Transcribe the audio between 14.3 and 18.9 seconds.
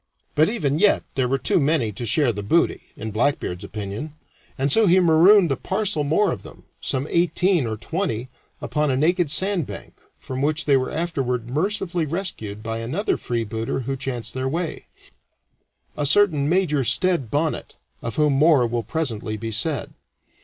that way a certain Major Stede Bonnet, of whom more will